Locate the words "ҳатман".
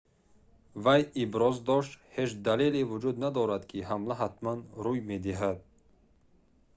4.21-4.59